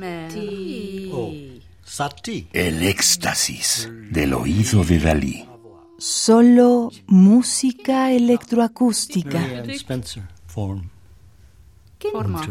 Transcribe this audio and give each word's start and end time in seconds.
Sati. 0.00 1.10
Oh, 1.12 1.32
Sati. 1.84 2.48
El 2.52 2.82
éxtasis 2.82 3.88
del 4.10 4.34
oído 4.34 4.84
de 4.84 4.98
Dalí. 4.98 5.48
Solo 5.98 6.90
música 7.06 8.10
electroacústica. 8.12 9.40
Form. 10.46 10.90
Forma. 12.12 12.42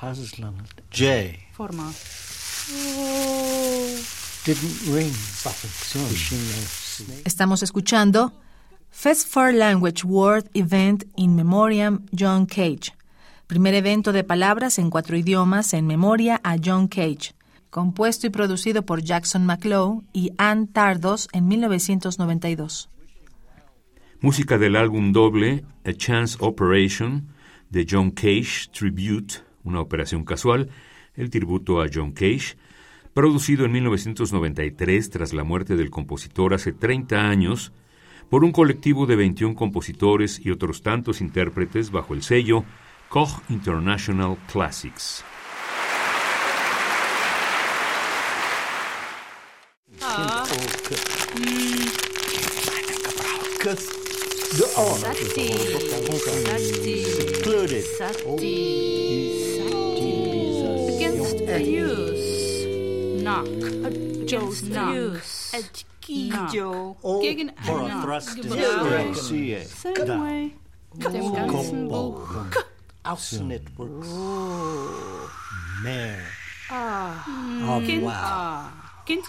Haslam. 0.00 0.56
J. 0.92 1.38
Forma. 1.52 1.92
Snake. 6.96 7.22
Estamos 7.24 7.62
escuchando 7.62 8.32
Fest 8.90 9.28
for 9.28 9.52
Language 9.52 10.04
World 10.04 10.50
Event 10.54 11.04
in 11.16 11.36
Memoriam 11.36 12.06
John 12.12 12.46
Cage, 12.46 12.92
primer 13.50 13.74
evento 13.74 14.12
de 14.12 14.22
palabras 14.22 14.78
en 14.78 14.90
cuatro 14.90 15.16
idiomas 15.16 15.74
en 15.74 15.84
memoria 15.84 16.40
a 16.44 16.54
John 16.64 16.86
Cage, 16.86 17.34
compuesto 17.68 18.28
y 18.28 18.30
producido 18.30 18.86
por 18.86 19.02
Jackson 19.02 19.44
McLough 19.44 20.04
y 20.12 20.30
Ann 20.38 20.68
Tardos 20.68 21.28
en 21.32 21.48
1992. 21.48 22.88
Música 24.20 24.56
del 24.56 24.76
álbum 24.76 25.10
doble 25.10 25.64
A 25.84 25.92
Chance 25.92 26.36
Operation 26.38 27.26
de 27.70 27.84
John 27.90 28.12
Cage 28.12 28.68
Tribute, 28.72 29.42
una 29.64 29.80
operación 29.80 30.24
casual, 30.24 30.70
el 31.16 31.28
tributo 31.28 31.82
a 31.82 31.88
John 31.92 32.12
Cage, 32.12 32.56
producido 33.14 33.64
en 33.64 33.72
1993 33.72 35.10
tras 35.10 35.32
la 35.32 35.42
muerte 35.42 35.74
del 35.74 35.90
compositor 35.90 36.54
hace 36.54 36.70
30 36.70 37.28
años 37.28 37.72
por 38.28 38.44
un 38.44 38.52
colectivo 38.52 39.06
de 39.06 39.16
21 39.16 39.56
compositores 39.56 40.40
y 40.40 40.52
otros 40.52 40.82
tantos 40.82 41.20
intérpretes 41.20 41.90
bajo 41.90 42.14
el 42.14 42.22
sello 42.22 42.64
Koch 43.10 43.40
International 43.50 44.38
Classics. 44.46 45.24
Ah. 50.00 50.46
Sati. 55.00 55.50
Sati. 56.46 57.02
Secluded. 57.02 57.84
Sati. 57.98 58.54
Sati. 59.58 60.12
Against 60.94 61.38
the 61.46 61.58
use. 61.66 62.64
Knock. 63.24 63.48
Against 63.90 64.70
the 64.70 64.86
use. 64.94 65.50
Edgijo. 65.52 66.94
Gegen 67.22 67.50
einen. 67.56 67.66
Vorthrust. 67.66 68.38
Sehe. 69.26 69.66
Sein 69.66 70.08
Way. 70.22 70.54
Dem 70.94 71.34
ganzen 71.34 71.90
Außen 73.02 73.50
it 73.50 73.62
works. 73.78 74.08
Mehr. 75.82 76.18
Ah. 76.68 77.24
Oh, 77.66 77.80
Kind. 77.80 78.02
wow. 78.02 78.10
Ah. 78.12 78.72
Kind. 79.06 79.24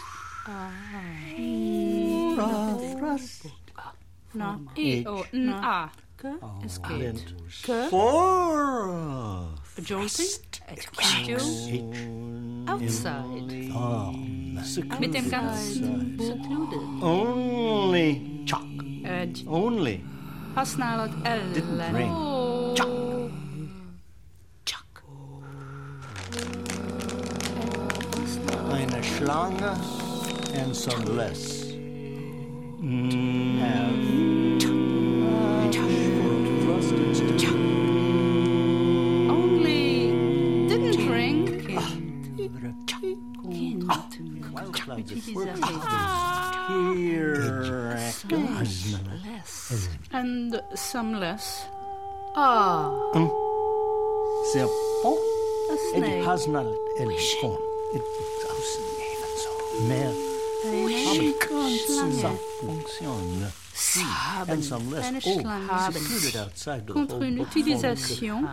Na. 4.33 4.59
I. 4.77 5.05
O. 5.07 5.23
N. 5.31 5.49
A. 5.49 5.89
K. 6.17 6.27
Es 6.65 6.81
geht. 6.81 7.35
K. 7.63 7.87
Four. 7.89 9.47
Jolting. 9.83 10.27
Education. 10.67 12.65
Outside. 12.67 13.71
Oh, 13.73 14.11
Mit 14.99 15.13
dem 15.13 15.29
ganzen 15.29 16.19
secluded. 16.19 16.79
Only 17.01 18.43
chalk. 18.45 18.61
Edge. 19.03 19.45
Only. 19.47 20.03
Hasnalat 20.55 21.11
L. 21.23 21.39
Didn't 21.53 21.93
ring. 21.95 22.30
Schlange 29.01 29.61
and 30.53 30.75
some 30.75 31.03
less. 31.17 31.63
Only 39.29 40.11
didn't 40.67 40.97
drink. 41.05 41.49
Here 46.95 47.97
and 50.11 50.61
some 50.75 51.13
less. 51.13 51.65
Ah. 52.35 52.89
Hmm? 53.13 53.27
The 54.53 55.77
snake. 55.93 56.03
It 56.03 56.25
has 56.25 56.47
not 56.47 56.65
any 56.99 57.17
form 57.39 57.70
in. 57.93 58.01
Mehr 59.87 60.11
eine 65.01 65.21
Schlange. 65.21 65.67
Contre 66.93 67.21
une 67.23 67.39
utilisation. 67.39 68.47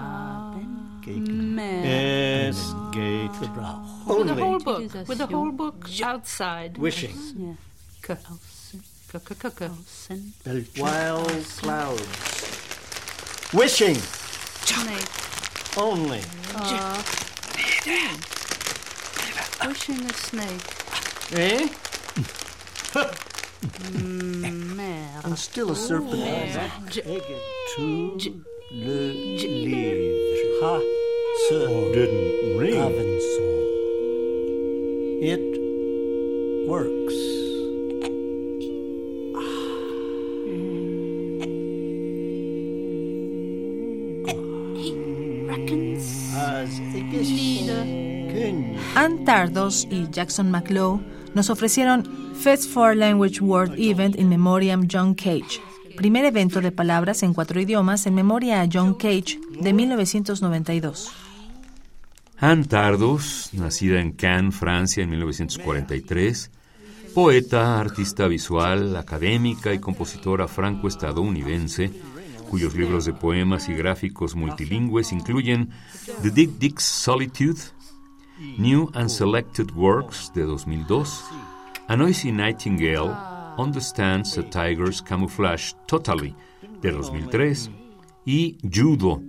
With 4.07 4.27
the 4.27 4.35
whole 4.35 4.59
book. 4.59 4.83
With 5.07 5.19
the 5.19 5.27
whole 5.27 5.53
book 5.53 5.87
outside. 6.03 6.79
Wishing. 6.79 7.57
Wild 10.79 11.45
clouds. 11.61 12.03
Wishing. 13.53 13.97
Only. 15.77 16.21
Uh, 16.55 17.03
Wishing 19.67 20.05
a 20.07 20.13
snake. 20.15 20.63
Eh? 21.33 21.69
Mère. 23.93 25.25
And 25.25 25.39
still 25.39 25.71
a 25.73 25.77
serpent. 25.77 26.23
J- 26.91 27.03
To 27.77 28.43
le 28.73 29.13
livre. 29.43 30.61
Ha. 30.63 30.81
Se 31.49 31.59
didn't 31.93 32.59
ring. 32.59 32.81
It 35.21 35.45
works. 36.69 37.19
Ann 48.95 49.25
Tardos 49.25 49.87
y 49.91 50.09
Jackson 50.11 50.51
McLough 50.51 51.01
nos 51.35 51.51
ofrecieron 51.51 52.05
Fest 52.35 52.71
for 52.71 52.97
Language 52.97 53.41
World 53.41 53.75
Event 53.79 54.19
in 54.19 54.29
Memoriam 54.29 54.87
John 54.91 55.15
Cage, 55.15 55.61
primer 55.97 56.25
evento 56.25 56.61
de 56.61 56.73
palabras 56.73 57.23
en 57.23 57.35
cuatro 57.35 57.61
idiomas 57.61 58.07
en 58.07 58.15
memoria 58.15 58.61
a 58.61 58.69
John 58.73 58.95
Cage 58.95 59.39
de 59.61 59.73
1992. 59.73 61.11
Anne 62.39 62.65
Tardos, 62.65 63.51
nacida 63.53 64.01
en 64.01 64.13
Cannes, 64.13 64.55
Francia, 64.55 65.03
en 65.03 65.11
1943, 65.11 66.51
poeta, 67.13 67.81
artista 67.81 68.29
visual, 68.29 68.97
académica 68.97 69.75
y 69.75 69.81
compositora 69.81 70.47
franco-estadounidense, 70.47 71.91
cuyos 72.51 72.75
libros 72.75 73.05
de 73.05 73.13
poemas 73.13 73.69
y 73.69 73.75
gráficos 73.75 74.35
multilingües 74.35 75.13
incluyen 75.13 75.71
The 76.23 76.31
Dick 76.31 76.51
Dick's 76.59 76.85
Solitude, 76.85 77.61
New 78.57 78.91
and 78.95 79.09
Selected 79.09 79.71
Works 79.75 80.33
de 80.35 80.43
2002, 80.43 81.25
A 81.89 81.97
Noisy 81.97 82.33
Nightingale 82.33 83.15
Understands 83.59 84.39
a 84.39 84.43
Tiger's 84.43 85.03
Camouflage 85.03 85.75
Totally 85.87 86.35
de 86.81 86.93
2003 86.93 87.71
y 88.25 88.57
Judo 88.63 89.21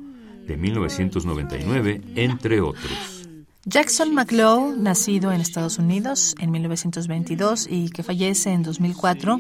de 0.45 0.55
1999, 0.57 2.01
entre 2.15 2.61
otros. 2.61 3.27
Jackson 3.65 4.13
McLough, 4.13 4.75
nacido 4.77 5.31
en 5.31 5.41
Estados 5.41 5.77
Unidos 5.77 6.35
en 6.39 6.51
1922 6.51 7.67
y 7.69 7.89
que 7.89 8.03
fallece 8.03 8.51
en 8.51 8.63
2004, 8.63 9.39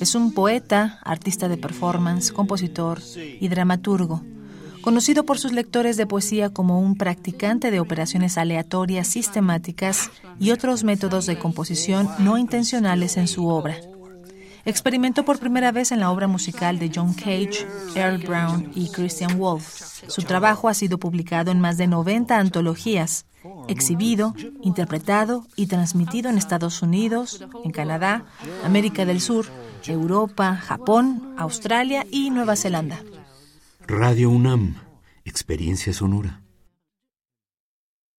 es 0.00 0.14
un 0.14 0.32
poeta, 0.32 0.98
artista 1.04 1.48
de 1.48 1.58
performance, 1.58 2.32
compositor 2.32 3.00
y 3.16 3.48
dramaturgo, 3.48 4.22
conocido 4.80 5.24
por 5.24 5.38
sus 5.38 5.52
lectores 5.52 5.96
de 5.98 6.06
poesía 6.06 6.50
como 6.50 6.80
un 6.80 6.96
practicante 6.96 7.70
de 7.70 7.80
operaciones 7.80 8.38
aleatorias 8.38 9.06
sistemáticas 9.06 10.10
y 10.38 10.52
otros 10.52 10.84
métodos 10.84 11.26
de 11.26 11.38
composición 11.38 12.08
no 12.18 12.38
intencionales 12.38 13.18
en 13.18 13.28
su 13.28 13.46
obra. 13.48 13.76
Experimentó 14.64 15.24
por 15.24 15.38
primera 15.38 15.72
vez 15.72 15.90
en 15.92 16.00
la 16.00 16.10
obra 16.10 16.26
musical 16.26 16.78
de 16.78 16.90
John 16.94 17.14
Cage, 17.14 17.66
Earl 17.94 18.18
Brown 18.18 18.70
y 18.74 18.90
Christian 18.90 19.38
Wolff. 19.38 20.02
Su 20.06 20.22
trabajo 20.22 20.68
ha 20.68 20.74
sido 20.74 20.98
publicado 20.98 21.50
en 21.50 21.60
más 21.60 21.78
de 21.78 21.86
90 21.86 22.38
antologías, 22.38 23.26
exhibido, 23.68 24.34
interpretado 24.62 25.46
y 25.56 25.66
transmitido 25.66 26.28
en 26.28 26.36
Estados 26.36 26.82
Unidos, 26.82 27.44
en 27.64 27.70
Canadá, 27.70 28.26
América 28.64 29.06
del 29.06 29.20
Sur, 29.20 29.46
Europa, 29.88 30.56
Japón, 30.56 31.34
Australia 31.38 32.06
y 32.10 32.30
Nueva 32.30 32.56
Zelanda. 32.56 32.98
Radio 33.86 34.30
UNAM, 34.30 34.76
experiencia 35.24 35.92
sonora. 35.92 36.39